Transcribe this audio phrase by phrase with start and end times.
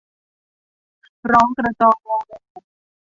[1.31, 2.31] ร้องกระจองอแง